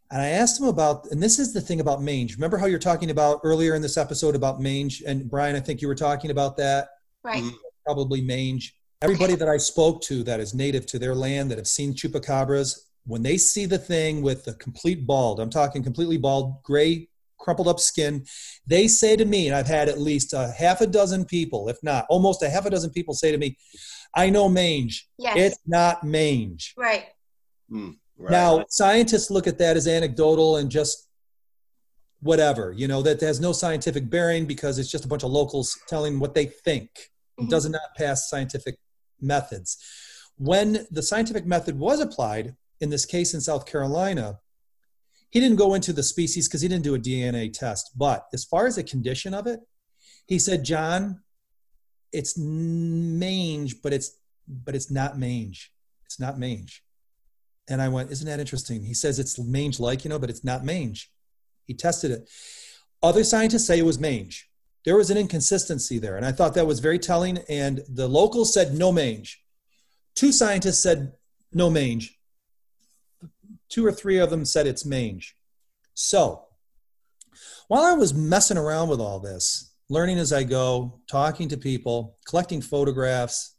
[0.09, 2.35] And I asked him about, and this is the thing about mange.
[2.35, 5.03] Remember how you're talking about earlier in this episode about mange?
[5.05, 6.87] And Brian, I think you were talking about that.
[7.23, 7.43] Right.
[7.85, 8.73] Probably mange.
[9.01, 12.79] Everybody that I spoke to that is native to their land that have seen chupacabras,
[13.05, 17.07] when they see the thing with the complete bald, I'm talking completely bald, gray,
[17.37, 18.25] crumpled up skin,
[18.65, 21.77] they say to me, and I've had at least a half a dozen people, if
[21.83, 23.55] not almost a half a dozen people say to me,
[24.15, 25.07] I know mange.
[25.19, 25.37] Yes.
[25.37, 26.73] It's not mange.
[26.75, 27.05] Right.
[27.71, 28.31] Mm, right.
[28.31, 31.07] Now, scientists look at that as anecdotal and just
[32.21, 35.77] whatever, you know, that has no scientific bearing because it's just a bunch of locals
[35.87, 36.89] telling what they think.
[37.37, 37.49] It Mhm.
[37.49, 38.79] does not pass scientific
[39.21, 39.77] methods.
[40.37, 44.39] When the scientific method was applied, in this case in South Carolina,
[45.29, 47.91] he didn't go into the species because he didn't do a DNA test.
[47.97, 49.59] But as far as the condition of it,
[50.27, 51.21] he said, John,
[52.13, 55.73] it's mange, but it's but it's not mange.
[56.05, 56.83] It's not mange.
[57.69, 58.83] And I went, isn't that interesting?
[58.83, 61.11] He says it's mange like, you know, but it's not mange.
[61.65, 62.29] He tested it.
[63.03, 64.46] Other scientists say it was mange
[64.87, 66.15] there was an inconsistency there.
[66.15, 67.39] And I thought that was very telling.
[67.49, 69.43] And the locals said no mange.
[70.15, 71.11] Two scientists said
[71.51, 72.17] no mange.
[73.67, 75.35] Two or three of them said it's mange.
[75.93, 76.45] So
[77.67, 82.15] while I was messing around with all this, learning as I go, talking to people,
[82.25, 83.55] collecting photographs,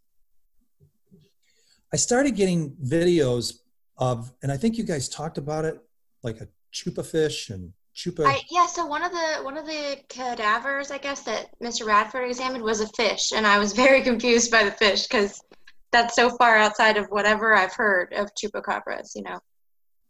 [1.93, 3.59] I started getting videos
[3.99, 5.79] of, and I think you guys talked about it,
[6.23, 8.25] like a chupa fish and chupa.
[8.25, 11.87] I, yeah, so one of the one of the cadavers, I guess, that Mr.
[11.87, 15.43] Radford examined was a fish, and I was very confused by the fish because
[15.91, 19.11] that's so far outside of whatever I've heard of chupacabras.
[19.15, 19.39] You know.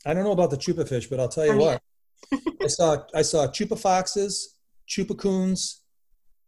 [0.06, 1.82] I don't know about the chupa fish, but I'll tell you I mean- what.
[2.62, 4.56] I saw I saw chupa foxes,
[4.88, 5.82] chupa coons,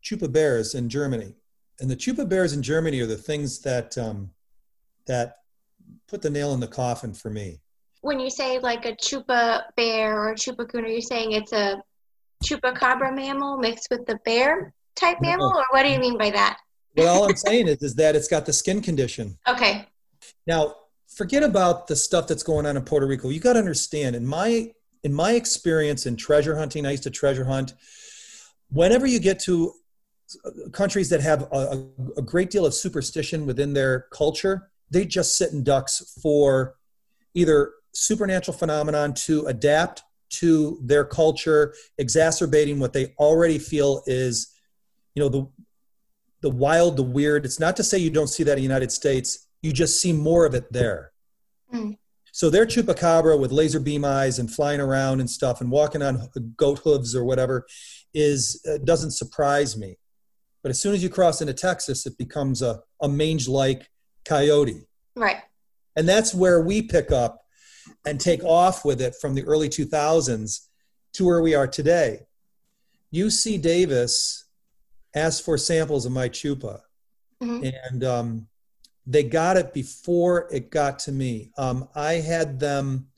[0.04, 1.34] chupa bears in Germany,
[1.80, 4.30] and the chupa bears in Germany are the things that um,
[5.06, 5.36] that
[6.08, 7.60] put the nail in the coffin for me.
[8.02, 11.52] When you say like a chupa bear or a chupa coon, are you saying it's
[11.52, 11.82] a
[12.44, 15.30] chupacabra mammal mixed with the bear type No.
[15.30, 16.58] mammal, or what do you mean by that?
[16.96, 19.38] well, all I'm saying is, is that it's got the skin condition.
[19.46, 19.86] Okay.
[20.46, 20.74] Now,
[21.08, 23.28] forget about the stuff that's going on in Puerto Rico.
[23.28, 27.10] You got to understand, in my in my experience in treasure hunting, I used to
[27.10, 27.74] treasure hunt.
[28.70, 29.72] Whenever you get to
[30.72, 31.86] countries that have a,
[32.16, 36.76] a great deal of superstition within their culture, they just sit in ducks for
[37.34, 44.52] either supernatural phenomenon to adapt to their culture, exacerbating what they already feel is,
[45.14, 45.48] you know, the
[46.42, 47.44] the wild, the weird.
[47.44, 49.48] It's not to say you don't see that in the United States.
[49.60, 51.12] You just see more of it there.
[51.72, 51.98] Mm.
[52.32, 56.28] So their chupacabra with laser beam eyes and flying around and stuff and walking on
[56.56, 57.66] goat hooves or whatever
[58.14, 59.98] is uh, doesn't surprise me.
[60.62, 63.90] But as soon as you cross into Texas, it becomes a, a mange-like
[64.24, 64.86] coyote.
[65.16, 65.38] Right.
[65.96, 67.39] And that's where we pick up
[68.06, 70.68] and take off with it from the early 2000s
[71.14, 72.26] to where we are today.
[73.12, 74.44] UC Davis
[75.14, 76.80] asked for samples of my chupa,
[77.42, 77.72] Mhm.
[77.90, 78.48] and um,
[79.06, 81.50] they got it before it got to me.
[81.56, 83.08] Um, I had them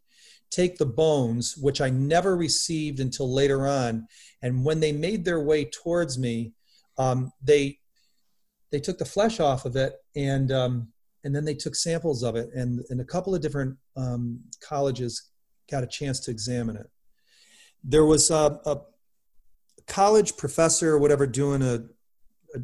[0.50, 4.06] take the bones, which I never received until later on,
[4.40, 6.54] and when they made their way towards me,
[6.98, 7.78] um, they
[8.70, 10.92] they took the flesh off of it and um,
[11.24, 15.30] and then they took samples of it and, and a couple of different um, colleges
[15.70, 16.90] got a chance to examine it.
[17.84, 18.80] There was a, a
[19.86, 21.84] college professor or whatever doing a,
[22.54, 22.60] a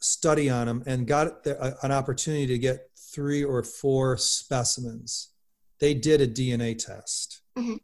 [0.00, 5.30] study on them and got an opportunity to get three or four specimens.
[5.80, 7.42] They did a dna test.
[7.56, 7.74] Mm-hmm.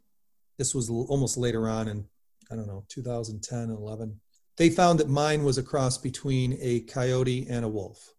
[0.57, 2.03] this was almost later on in
[2.51, 4.19] i don't know 2010 and 11
[4.57, 8.15] they found that mine was a cross between a coyote and a wolf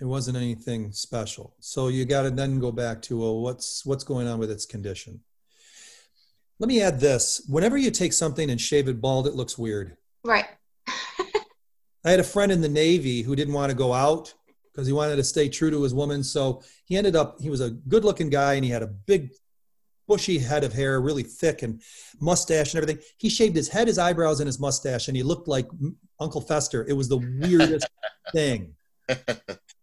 [0.00, 1.54] it wasn't anything special.
[1.60, 4.66] So you got to then go back to well, what's what's going on with its
[4.66, 5.20] condition.
[6.58, 9.96] Let me add this: whenever you take something and shave it bald, it looks weird.
[10.24, 10.46] Right.
[12.04, 14.34] I had a friend in the Navy who didn't want to go out
[14.74, 16.22] because he wanted to stay true to his woman.
[16.22, 19.30] So he ended up, he was a good looking guy and he had a big,
[20.08, 21.80] bushy head of hair, really thick and
[22.20, 23.02] mustache and everything.
[23.18, 25.66] He shaved his head, his eyebrows, and his mustache, and he looked like
[26.20, 26.84] Uncle Fester.
[26.86, 27.86] It was the weirdest
[28.32, 28.74] thing.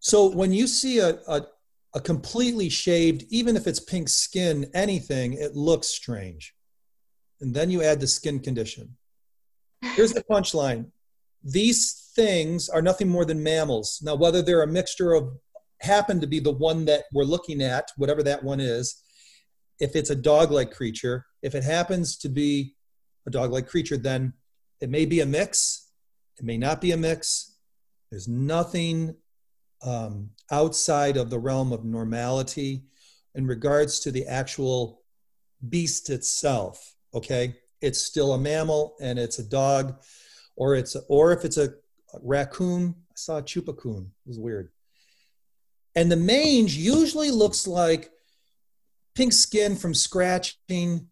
[0.02, 1.44] So when you see a, a,
[1.94, 6.56] a completely shaved, even if it's pink skin, anything, it looks strange.
[7.40, 8.98] And then you add the skin condition.
[9.96, 10.92] Here's the punchline
[11.44, 14.00] these things are nothing more than mammals.
[14.04, 15.38] Now, whether they're a mixture of,
[15.80, 19.02] happen to be the one that we're looking at, whatever that one is,
[19.80, 22.76] if it's a dog like creature, if it happens to be
[23.26, 24.34] a dog like creature, then
[24.82, 25.90] it may be a mix,
[26.38, 27.58] it may not be a mix.
[28.12, 29.16] There's nothing
[29.84, 32.84] um, outside of the realm of normality
[33.36, 35.02] in regards to the actual
[35.70, 36.96] beast itself.
[37.13, 40.02] Okay, it's still a mammal and it's a dog,
[40.56, 41.74] or it's or if it's a
[42.22, 42.96] raccoon.
[43.10, 44.06] I saw a chupacoon.
[44.06, 44.70] It was weird.
[45.96, 48.12] And the mange usually looks like
[49.13, 51.08] pink skin from scratching,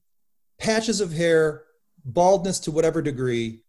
[0.58, 1.64] patches of hair,
[2.06, 3.62] baldness to whatever degree.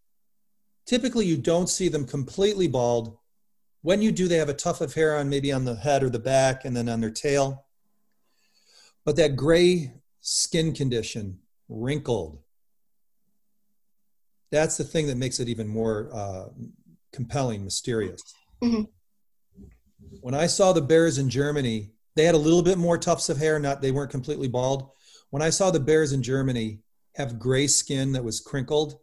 [0.87, 3.17] Typically, you don't see them completely bald
[3.83, 6.11] when you do, they have a tuft of hair on maybe on the head or
[6.11, 7.67] the back and then on their tail.
[9.05, 11.39] But that gray skin condition,
[11.69, 12.39] wrinkled,
[14.51, 16.49] that's the thing that makes it even more uh,
[17.13, 18.21] compelling, mysterious.
[18.63, 18.83] Mm-hmm.
[20.21, 23.39] When I saw the bears in Germany, they had a little bit more tufts of
[23.39, 24.91] hair, not they weren't completely bald.
[25.31, 26.81] When I saw the bears in Germany
[27.15, 28.99] have gray skin that was crinkled,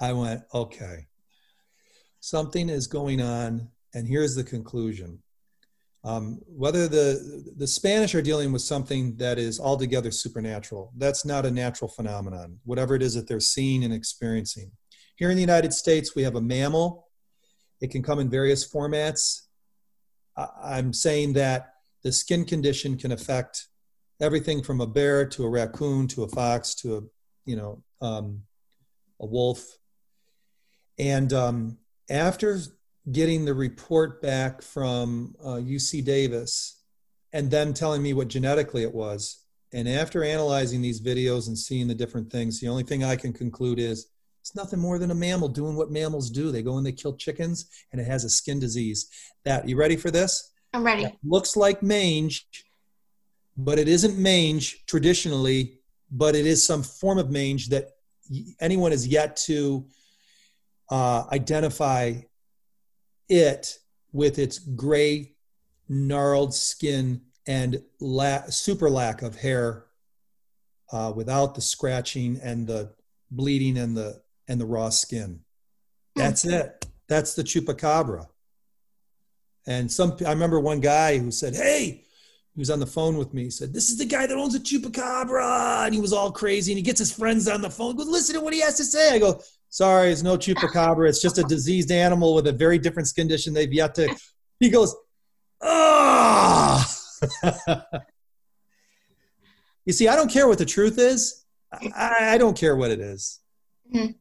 [0.00, 1.07] I went, okay,
[2.20, 5.22] something is going on, and here's the conclusion.
[6.04, 11.44] Um, whether the the Spanish are dealing with something that is altogether supernatural, that's not
[11.44, 12.58] a natural phenomenon.
[12.64, 14.70] Whatever it is that they're seeing and experiencing.
[15.16, 17.08] Here in the United States, we have a mammal.
[17.80, 19.42] It can come in various formats.
[20.36, 23.66] I'm saying that the skin condition can affect
[24.20, 27.00] everything from a bear to a raccoon to a fox to a
[27.44, 28.42] you know um,
[29.20, 29.64] a wolf
[30.98, 31.78] and um,
[32.10, 32.58] after
[33.10, 36.82] getting the report back from uh, UC Davis
[37.32, 41.88] and them telling me what genetically it was, and after analyzing these videos and seeing
[41.88, 44.08] the different things, the only thing I can conclude is
[44.40, 46.50] it's nothing more than a mammal doing what mammals do.
[46.50, 49.08] They go and they kill chickens, and it has a skin disease.
[49.44, 50.52] That you ready for this?
[50.72, 51.04] I'm ready.
[51.04, 52.46] That looks like mange,
[53.56, 57.90] but it isn't mange traditionally, but it is some form of mange that
[58.60, 59.86] anyone has yet to
[60.90, 62.14] uh, identify
[63.28, 63.78] it
[64.12, 65.34] with its gray,
[65.88, 69.86] gnarled skin and la- super lack of hair
[70.92, 72.92] uh, without the scratching and the
[73.30, 75.40] bleeding and the and the raw skin.
[76.16, 76.86] That's it.
[77.08, 78.26] That's the chupacabra.
[79.66, 82.04] And some I remember one guy who said, "Hey,
[82.58, 83.44] he was on the phone with me.
[83.44, 85.86] He said, This is the guy that owns a chupacabra.
[85.86, 86.72] And he was all crazy.
[86.72, 87.92] And he gets his friends on the phone.
[87.92, 89.14] He goes, Listen to what he has to say.
[89.14, 91.08] I go, Sorry, it's no chupacabra.
[91.08, 93.52] It's just a diseased animal with a very different skin condition.
[93.52, 94.14] They've yet to.
[94.60, 94.96] He goes,
[95.62, 96.86] ah.
[99.84, 101.44] you see, I don't care what the truth is.
[101.72, 103.40] I, I don't care what it is.
[103.94, 104.12] Mm-hmm.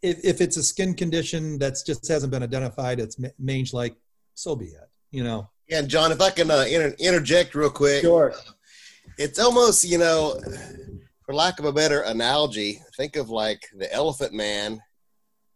[0.00, 3.96] If, if it's a skin condition that's just hasn't been identified, it's mange like,
[4.34, 4.88] so be it.
[5.10, 5.50] You know.
[5.68, 8.02] Yeah, and John, if I can uh, inter- interject real quick.
[8.02, 8.34] Sure.
[9.18, 10.40] It's almost, you know,
[11.24, 14.80] for lack of a better analogy, think of like the Elephant Man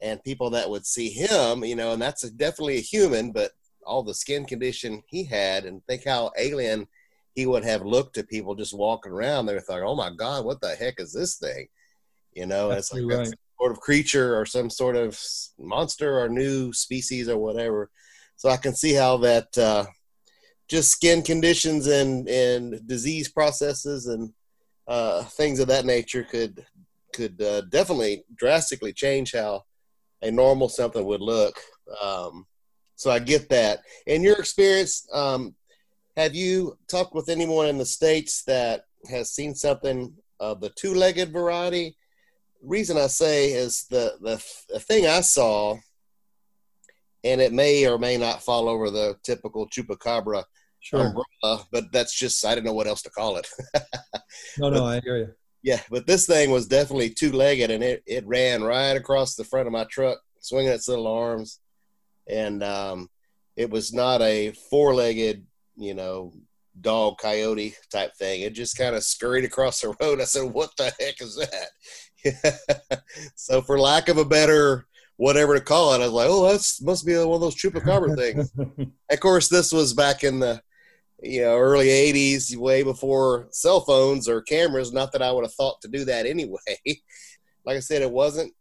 [0.01, 3.53] and people that would see him, you know, and that's a, definitely a human, but
[3.85, 6.87] all the skin condition he had, and think how alien
[7.35, 9.47] he would have looked to people just walking around.
[9.47, 11.69] They would thought, "Oh my God, what the heck is this thing?"
[12.35, 13.33] You know, it's like right.
[13.59, 15.21] sort of creature or some sort of
[15.59, 17.91] monster or new species or whatever.
[18.37, 19.87] So I can see how that uh,
[20.69, 24.33] just skin conditions and and disease processes and
[24.89, 26.65] uh, things of that nature could
[27.13, 29.63] could uh, definitely drastically change how
[30.23, 31.59] a normal something would look.
[32.03, 32.47] Um,
[32.95, 33.81] so I get that.
[34.07, 35.55] In your experience, um,
[36.17, 41.33] have you talked with anyone in the states that has seen something of the two-legged
[41.33, 41.97] variety?
[42.63, 45.79] Reason I say is the the, the thing I saw,
[47.25, 50.45] and it may or may not fall over the typical chupacabra
[50.87, 51.07] sure.
[51.07, 53.49] umbrella, but that's just I don't know what else to call it.
[54.59, 55.33] no, no, I hear you.
[55.63, 59.67] Yeah, but this thing was definitely two-legged, and it it ran right across the front
[59.67, 61.61] of my truck, swinging its little arms,
[62.29, 63.11] and um,
[63.57, 65.45] it was not a four-legged,
[65.77, 66.33] you know,
[66.81, 68.43] dog coyote type thing.
[68.43, 70.21] It just kind of scurried across the road.
[70.21, 73.03] I said, "What the heck is that?"
[73.35, 76.81] so, for lack of a better whatever to call it, I was like, "Oh, that's
[76.83, 78.53] must be one of those chupacabra things."
[79.11, 80.63] of course, this was back in the
[81.23, 85.55] you know early 80s way before cell phones or cameras not that i would have
[85.55, 86.59] thought to do that anyway.
[87.65, 88.53] Like i said it wasn't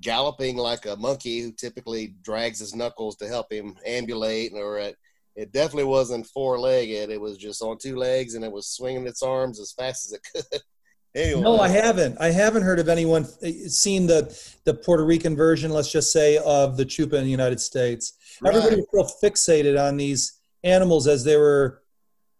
[0.00, 4.96] galloping like a monkey who typically drags his knuckles to help him ambulate or it,
[5.36, 9.06] it definitely wasn't four legged it was just on two legs and it was swinging
[9.06, 10.60] its arms as fast as it could.
[11.16, 11.42] Anyway.
[11.42, 12.20] no i haven't.
[12.20, 16.38] I haven't heard of anyone uh, seen the the puerto rican version let's just say
[16.38, 18.14] of the chupa in the united states.
[18.40, 18.52] Right.
[18.52, 21.83] everybody was so fixated on these animals as they were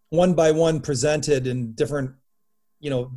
[0.09, 2.11] one by one presented in different
[2.79, 3.11] you know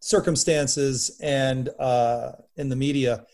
[0.00, 3.24] circumstances and uh, in the media.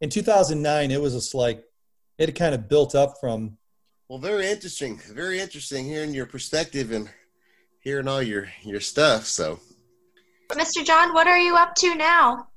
[0.00, 1.64] In 2009 it was just like
[2.18, 3.56] it kind of built up from
[4.08, 7.08] well very interesting very interesting hearing your perspective and
[7.80, 9.58] hearing all your your stuff so.
[10.50, 12.48] Mr john what are you up to now?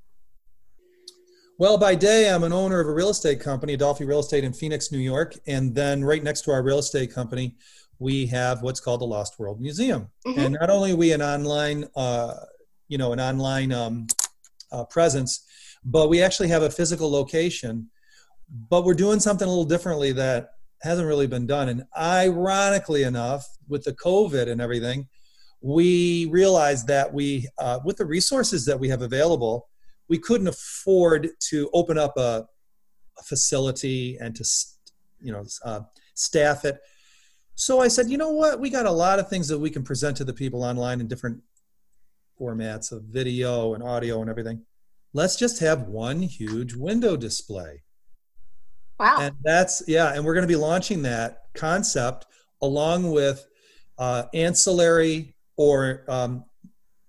[1.57, 4.53] Well by day i'm an owner of a real estate company Adolfi real estate in
[4.53, 7.55] phoenix new york and then right next to our real estate company
[7.99, 10.09] we have what's called the lost world museum.
[10.25, 10.39] Mm-hmm.
[10.39, 12.33] and not only are we an online uh,
[12.87, 14.07] you know an online um,
[14.71, 15.45] uh, presence
[15.85, 17.89] but we actually have a physical location
[18.69, 20.49] but we're doing something a little differently that
[20.83, 21.69] hasn't really been done.
[21.69, 25.07] And ironically enough with the covid and everything
[25.61, 29.69] we realized that we uh, with the resources that we have available
[30.09, 32.45] we couldn't afford to open up a,
[33.17, 34.43] a facility and to
[35.21, 35.79] you know uh,
[36.15, 36.79] staff it
[37.55, 39.83] so i said you know what we got a lot of things that we can
[39.83, 41.39] present to the people online in different
[42.39, 44.63] formats of video and audio and everything
[45.13, 47.83] let's just have one huge window display.
[48.99, 49.17] Wow.
[49.21, 52.25] And that's, yeah, and we're going to be launching that concept
[52.61, 53.45] along with
[53.97, 56.45] uh, ancillary or, um,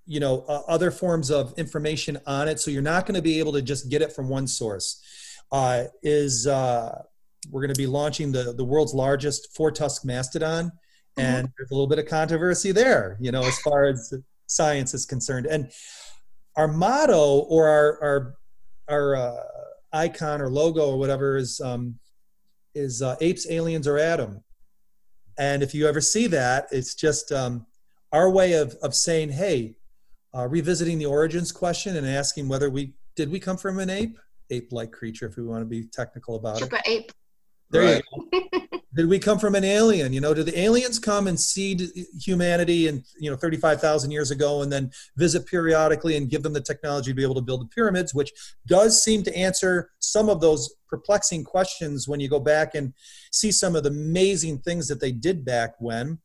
[0.07, 2.61] you know, uh, other forms of information on it.
[2.61, 5.01] So you're not going to be able to just get it from one source.
[5.53, 7.03] Uh, is uh,
[7.51, 10.67] we're going to be launching the, the world's largest four tusk mastodon.
[10.67, 11.21] Mm-hmm.
[11.21, 14.13] And there's a little bit of controversy there, you know, as far as
[14.47, 15.47] science is concerned.
[15.47, 15.71] And
[16.57, 18.35] our motto or our our
[18.89, 19.43] our uh,
[19.93, 21.99] icon or logo or whatever is um,
[22.75, 24.43] is uh, apes, aliens, or Adam.
[25.39, 27.67] And if you ever see that, it's just um,
[28.13, 29.77] our way of of saying, hey,
[30.35, 34.19] uh, revisiting the origins question and asking whether we did we come from an ape,
[34.51, 36.83] ape-like creature, if we want to be technical about Super it.
[36.87, 37.13] ape.
[37.75, 38.05] There right.
[38.33, 38.79] you go.
[38.95, 40.13] did we come from an alien?
[40.13, 44.63] You know, did the aliens come and seed humanity and you know 35,000 years ago
[44.63, 47.67] and then visit periodically and give them the technology to be able to build the
[47.67, 48.33] pyramids, which
[48.67, 52.95] does seem to answer some of those perplexing questions when you go back and
[53.33, 56.19] see some of the amazing things that they did back when.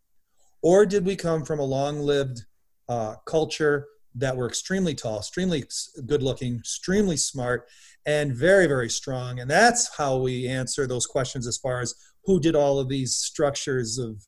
[0.61, 2.43] Or did we come from a long-lived
[2.87, 5.63] uh, culture that were extremely tall, extremely
[6.05, 7.67] good looking, extremely smart,
[8.05, 9.39] and very, very strong.
[9.39, 11.93] And that's how we answer those questions as far as
[12.25, 14.25] who did all of these structures of,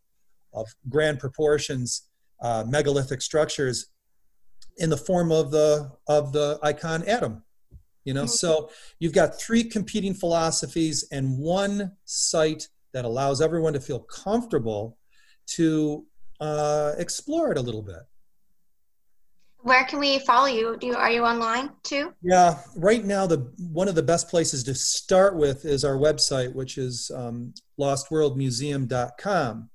[0.53, 2.09] of grand proportions,
[2.41, 3.87] uh, megalithic structures
[4.77, 7.43] in the form of the, of the icon Adam.
[8.03, 8.29] You know, mm-hmm.
[8.29, 14.97] so you've got three competing philosophies and one site that allows everyone to feel comfortable
[15.47, 16.05] to
[16.39, 18.01] uh, explore it a little bit.
[19.63, 20.75] Where can we follow you?
[20.77, 22.13] Do you, are you online too?
[22.21, 26.53] Yeah, right now the one of the best places to start with is our website,
[26.53, 29.69] which is um, lostworldmuseum.com.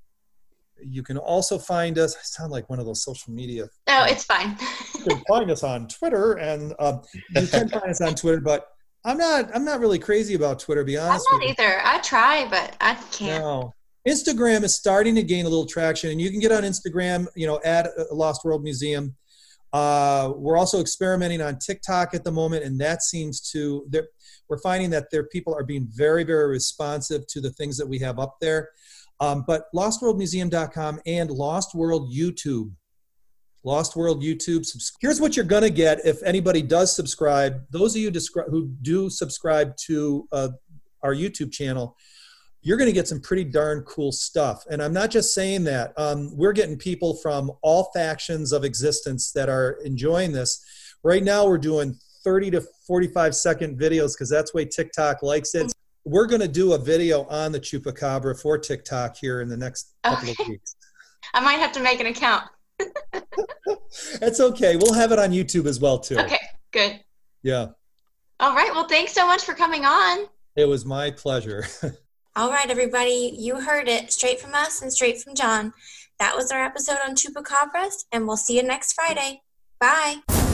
[0.85, 2.17] You can also find us.
[2.17, 3.69] I sound like one of those social media.
[3.89, 4.57] No, it's fine.
[4.95, 6.99] you can find us on Twitter, and uh,
[7.35, 8.41] you can find us on Twitter.
[8.41, 8.67] But
[9.05, 9.55] I'm not.
[9.55, 10.83] I'm not really crazy about Twitter.
[10.83, 11.81] To be honest, I'm not either.
[11.85, 13.43] I try, but I can't.
[13.43, 13.73] No.
[14.07, 17.27] Instagram is starting to gain a little traction, and you can get on Instagram.
[17.37, 19.15] You know, at Lost World Museum
[19.77, 23.87] uh, we're also experimenting on TikTok at the moment, and that seems to
[24.49, 27.99] we're finding that their people are being very, very responsive to the things that we
[27.99, 28.71] have up there.
[29.21, 32.71] Um, but lostworldmuseum.com and Lost World YouTube,
[33.65, 34.67] Lost World YouTube.
[35.03, 37.61] Here's what you're to get if anybody does subscribe.
[37.71, 38.11] Those of you
[38.49, 40.49] who do subscribe to uh,
[41.03, 41.99] our YouTube channel,
[42.67, 44.65] you're going to get some pretty darn cool stuff.
[44.69, 45.93] And I'm not just saying that.
[45.97, 50.65] Um, we're getting people from all factions of existence that are enjoying this.
[51.05, 55.55] Right now, we're doing 30 to 45 second videos because that's the way TikTok likes
[55.55, 55.73] it.
[56.05, 59.95] We're going to do a video on the chupacabra for TikTok here in the next
[60.03, 60.43] couple okay.
[60.43, 60.75] of weeks.
[61.35, 62.43] I might have to make an account.
[64.19, 64.75] That's okay.
[64.75, 66.19] We'll have it on YouTube as well too.
[66.19, 66.41] Okay,
[66.73, 66.99] good.
[67.45, 67.69] Yeah.
[68.41, 68.73] All right.
[68.75, 70.27] Well, thanks so much for coming on.
[70.57, 71.65] It was my pleasure.
[72.37, 73.35] All right, everybody.
[73.35, 75.73] You heard it straight from us and straight from John.
[76.19, 79.41] That was our episode on chupacabras, and we'll see you next Friday.
[79.81, 80.46] Bye.